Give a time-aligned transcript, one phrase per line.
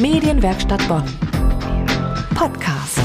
[0.00, 1.02] Medienwerkstatt Bonn.
[2.36, 3.00] Podcast.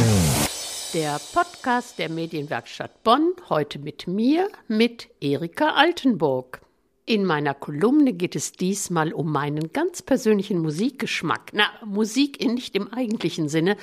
[0.93, 6.61] Der Podcast der Medienwerkstatt Bonn, heute mit mir, mit Erika Altenburg.
[7.07, 11.49] In meiner Kolumne geht es diesmal um meinen ganz persönlichen Musikgeschmack.
[11.53, 13.75] Na, Musik in nicht im eigentlichen Sinne,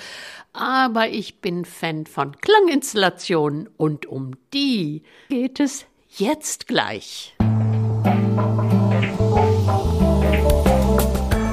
[0.52, 7.34] aber ich bin Fan von Klanginstallationen und um die geht es jetzt gleich.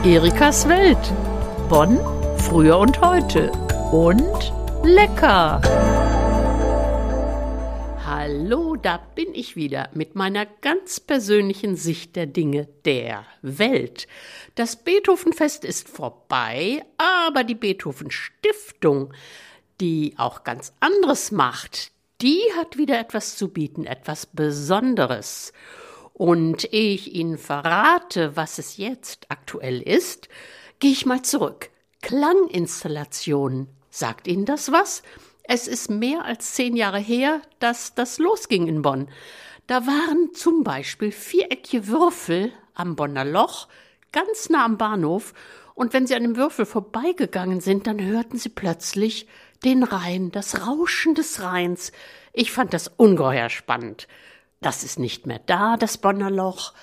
[0.03, 0.99] Erikas Welt.
[1.69, 1.99] Bonn,
[2.37, 3.51] früher und heute.
[3.91, 4.53] Und
[4.85, 5.61] lecker.
[8.05, 14.07] Hallo, da bin ich wieder mit meiner ganz persönlichen Sicht der Dinge der Welt.
[14.55, 19.13] Das Beethovenfest ist vorbei, aber die Beethoven Stiftung,
[19.81, 25.51] die auch ganz anderes macht, die hat wieder etwas zu bieten, etwas Besonderes.
[26.17, 30.29] Und ehe ich Ihnen verrate, was es jetzt aktuell ist,
[30.79, 31.69] gehe ich mal zurück.
[32.01, 33.67] Klanginstallationen.
[33.91, 35.03] Sagt Ihnen das was?
[35.43, 39.09] Es ist mehr als zehn Jahre her, dass das losging in Bonn.
[39.67, 43.67] Da waren zum Beispiel viereckige Würfel am Bonner Loch,
[44.11, 45.35] ganz nah am Bahnhof,
[45.75, 49.27] und wenn Sie an dem Würfel vorbeigegangen sind, dann hörten Sie plötzlich
[49.63, 51.91] den Rhein, das Rauschen des Rheins.
[52.33, 54.07] Ich fand das ungeheuer spannend.
[54.61, 56.73] Das ist nicht mehr da, das Bonner Loch.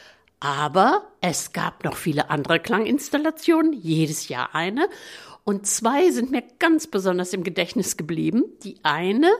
[0.41, 4.89] Aber es gab noch viele andere Klanginstallationen, jedes Jahr eine.
[5.47, 8.45] Und zwei sind mir ganz besonders im Gedächtnis geblieben.
[8.63, 9.31] Die eine,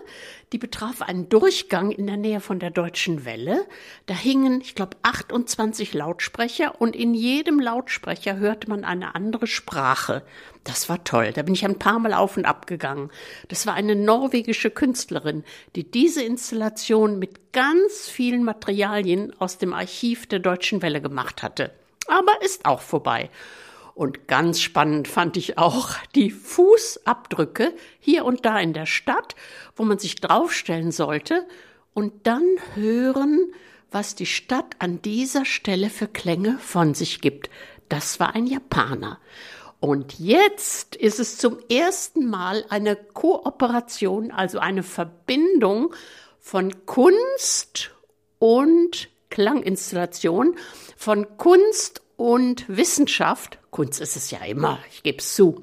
[0.53, 3.65] die betraf einen Durchgang in der Nähe von der Deutschen Welle.
[4.05, 10.23] Da hingen, ich glaube, 28 Lautsprecher und in jedem Lautsprecher hörte man eine andere Sprache.
[10.63, 11.33] Das war toll.
[11.33, 13.11] Da bin ich ein paar Mal auf und ab gegangen.
[13.49, 15.43] Das war eine norwegische Künstlerin,
[15.75, 21.71] die diese Installation mit ganz vielen Materialien aus dem Archiv der Deutschen Welle gemacht hatte.
[22.09, 23.31] Aber ist auch vorbei.
[23.95, 29.37] Und ganz spannend fand ich auch die Fußabdrücke hier und da in der Stadt,
[29.77, 31.47] wo man sich draufstellen sollte
[31.93, 32.45] und dann
[32.75, 33.53] hören,
[33.93, 37.49] was die Stadt an dieser Stelle für Klänge von sich gibt.
[37.89, 39.21] Das war ein Japaner.
[39.79, 45.95] Und jetzt ist es zum ersten Mal eine Kooperation, also eine Verbindung
[46.41, 47.91] von Kunst
[48.39, 50.57] und Klanginstallation,
[50.97, 53.59] von Kunst und Wissenschaft.
[53.71, 55.63] Kunst ist es ja immer, ich gebe es zu.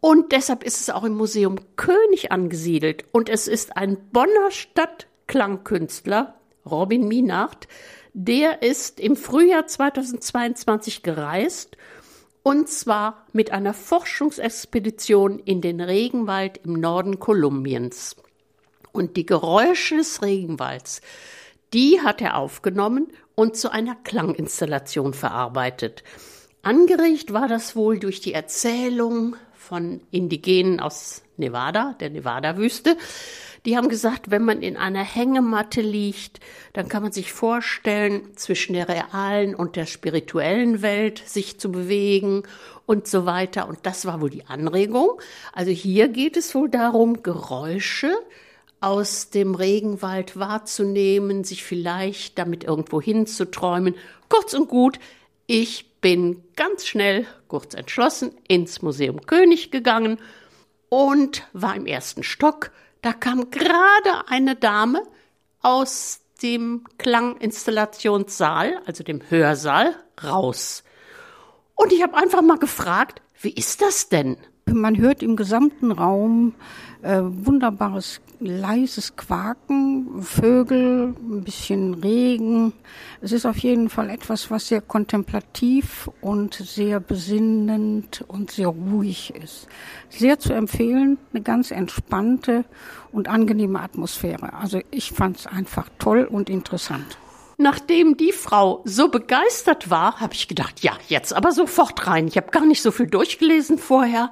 [0.00, 3.04] Und deshalb ist es auch im Museum König angesiedelt.
[3.12, 6.34] Und es ist ein Bonner Stadtklangkünstler,
[6.64, 7.68] Robin Minacht,
[8.12, 11.76] der ist im Frühjahr 2022 gereist
[12.42, 18.14] und zwar mit einer Forschungsexpedition in den Regenwald im Norden Kolumbiens.
[18.92, 21.00] Und die Geräusche des Regenwalds,
[21.74, 26.02] die hat er aufgenommen und zu einer Klanginstallation verarbeitet.
[26.62, 32.96] Angeregt war das wohl durch die Erzählung von Indigenen aus Nevada, der Nevada-Wüste.
[33.64, 36.40] Die haben gesagt, wenn man in einer Hängematte liegt,
[36.72, 42.44] dann kann man sich vorstellen, zwischen der realen und der spirituellen Welt sich zu bewegen
[42.86, 43.68] und so weiter.
[43.68, 45.20] Und das war wohl die Anregung.
[45.52, 48.12] Also hier geht es wohl darum, Geräusche
[48.86, 53.96] aus dem Regenwald wahrzunehmen, sich vielleicht damit irgendwo hinzuträumen.
[54.28, 55.00] Kurz und gut,
[55.48, 60.20] ich bin ganz schnell, kurz entschlossen, ins Museum König gegangen
[60.88, 62.70] und war im ersten Stock.
[63.02, 65.02] Da kam gerade eine Dame
[65.62, 70.84] aus dem Klanginstallationssaal, also dem Hörsaal, raus.
[71.74, 74.36] Und ich habe einfach mal gefragt, wie ist das denn?
[74.72, 76.54] Man hört im gesamten Raum
[77.02, 82.72] äh, wunderbares leises Quaken, Vögel, ein bisschen Regen.
[83.20, 89.34] Es ist auf jeden Fall etwas, was sehr kontemplativ und sehr besinnend und sehr ruhig
[89.34, 89.68] ist.
[90.10, 92.64] Sehr zu empfehlen, eine ganz entspannte
[93.12, 94.52] und angenehme Atmosphäre.
[94.52, 97.18] Also ich fand es einfach toll und interessant.
[97.58, 102.28] Nachdem die Frau so begeistert war, habe ich gedacht, ja, jetzt aber sofort rein.
[102.28, 104.30] Ich habe gar nicht so viel durchgelesen vorher.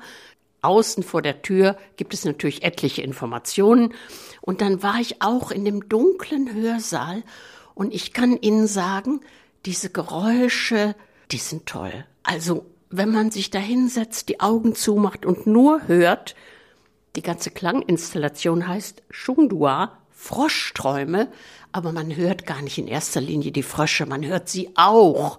[0.61, 3.95] Außen vor der Tür gibt es natürlich etliche Informationen.
[4.41, 7.23] Und dann war ich auch in dem dunklen Hörsaal
[7.75, 9.21] und ich kann Ihnen sagen,
[9.67, 10.95] diese Geräusche,
[11.31, 12.07] die sind toll.
[12.23, 16.37] Also, wenn man sich da hinsetzt, die Augen zumacht und nur hört,
[17.17, 21.31] die ganze Klanginstallation heißt Shungdua, Froschträume,
[21.73, 25.39] aber man hört gar nicht in erster Linie die Frösche, man hört sie auch.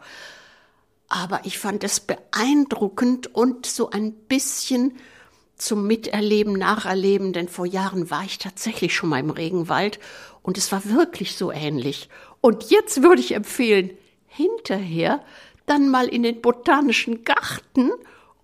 [1.08, 4.98] Aber ich fand es beeindruckend und so ein bisschen
[5.56, 10.00] zum Miterleben, Nacherleben, denn vor Jahren war ich tatsächlich schon mal im Regenwald
[10.44, 12.10] und es war wirklich so ähnlich.
[12.42, 13.92] Und jetzt würde ich empfehlen,
[14.28, 15.24] hinterher
[15.66, 17.92] dann mal in den botanischen Garten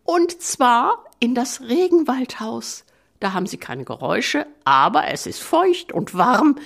[0.03, 2.85] Und zwar in das Regenwaldhaus.
[3.21, 6.57] Da haben sie keine Geräusche, aber es ist feucht und warm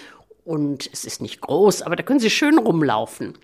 [0.46, 3.38] und es ist nicht groß, aber da können sie schön rumlaufen.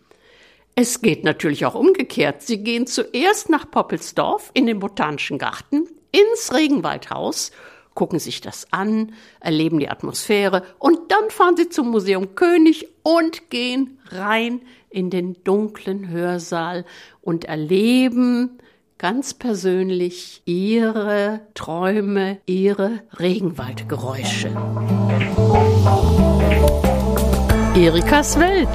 [0.76, 2.42] Es geht natürlich auch umgekehrt.
[2.42, 7.52] Sie gehen zuerst nach Poppelsdorf in den Botanischen Garten, ins Regenwaldhaus,
[7.96, 9.12] gucken sich das an,
[9.42, 15.44] erleben die Atmosphäre und dann fahren sie zum Museum König und gehen rein in den
[15.44, 16.86] dunklen Hörsaal
[17.22, 18.58] und erleben
[19.02, 24.50] ganz persönlich ihre Träume, ihre Regenwaldgeräusche.
[27.76, 28.70] Erikas Welt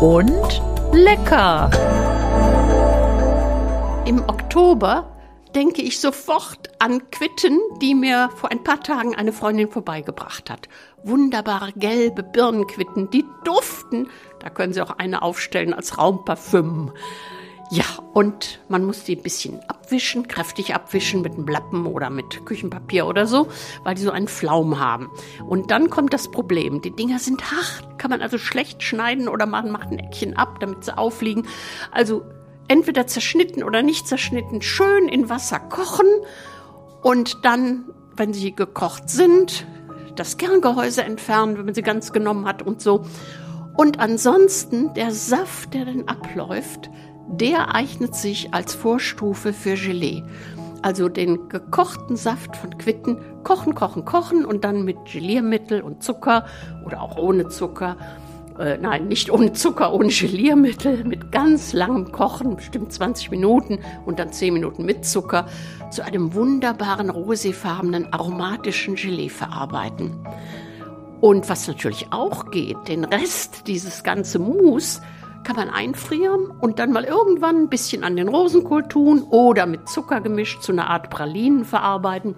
[0.00, 1.68] und lecker.
[4.06, 5.16] Im Oktober
[5.56, 10.68] denke ich sofort an Quitten, die mir vor ein paar Tagen eine Freundin vorbeigebracht hat.
[11.02, 14.10] Wunderbare gelbe Birnenquitten, die duften.
[14.38, 16.92] Da können Sie auch eine aufstellen als Raumparfüm.
[17.70, 22.46] Ja, und man muss die ein bisschen abwischen, kräftig abwischen mit einem Lappen oder mit
[22.46, 23.48] Küchenpapier oder so,
[23.82, 25.10] weil die so einen Flaum haben.
[25.44, 26.80] Und dann kommt das Problem.
[26.80, 30.60] Die Dinger sind hart, kann man also schlecht schneiden oder man macht ein Eckchen ab,
[30.60, 31.46] damit sie aufliegen.
[31.90, 32.24] Also
[32.68, 36.06] entweder zerschnitten oder nicht zerschnitten, schön in Wasser kochen
[37.02, 37.86] und dann,
[38.16, 39.66] wenn sie gekocht sind,
[40.14, 43.04] das Kerngehäuse entfernen, wenn man sie ganz genommen hat und so.
[43.76, 46.90] Und ansonsten der Saft, der dann abläuft,
[47.28, 50.22] der eignet sich als Vorstufe für Gelee.
[50.82, 56.46] Also den gekochten Saft von Quitten kochen, kochen, kochen und dann mit Geliermittel und Zucker
[56.84, 57.96] oder auch ohne Zucker.
[58.58, 64.18] Äh, nein, nicht ohne Zucker, ohne Geliermittel, mit ganz langem Kochen, bestimmt 20 Minuten und
[64.18, 65.46] dann 10 Minuten mit Zucker,
[65.90, 70.14] zu einem wunderbaren roséfarbenen aromatischen Gelee verarbeiten.
[71.20, 75.00] Und was natürlich auch geht, den Rest, dieses ganze Mousse,
[75.46, 79.88] kann man einfrieren und dann mal irgendwann ein bisschen an den Rosenkohl tun oder mit
[79.88, 82.34] Zucker gemischt zu einer Art Pralinen verarbeiten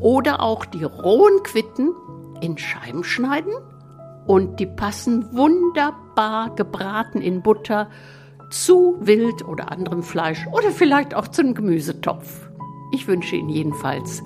[0.00, 1.92] oder auch die rohen Quitten
[2.40, 3.52] in Scheiben schneiden
[4.26, 7.88] und die passen wunderbar gebraten in Butter
[8.50, 12.50] zu Wild oder anderem Fleisch oder vielleicht auch zu einem Gemüsetopf.
[12.92, 14.24] Ich wünsche Ihnen jedenfalls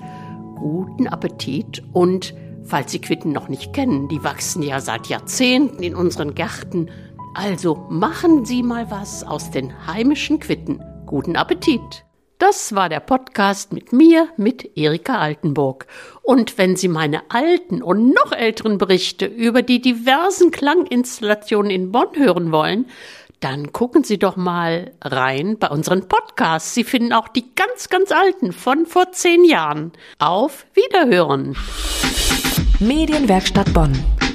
[0.55, 2.33] guten Appetit und
[2.63, 6.89] falls Sie Quitten noch nicht kennen, die wachsen ja seit Jahrzehnten in unseren Gärten
[7.35, 10.83] also machen Sie mal was aus den heimischen Quitten.
[11.05, 12.05] Guten Appetit!
[12.37, 15.87] Das war der Podcast mit mir, mit Erika Altenburg.
[16.21, 22.09] Und wenn Sie meine alten und noch älteren Berichte über die diversen Klanginstallationen in Bonn
[22.15, 22.87] hören wollen,
[23.39, 26.73] dann gucken Sie doch mal rein bei unseren Podcasts.
[26.73, 29.91] Sie finden auch die ganz, ganz alten von vor zehn Jahren.
[30.19, 31.55] Auf Wiederhören!
[32.79, 33.93] Medienwerkstatt Bonn.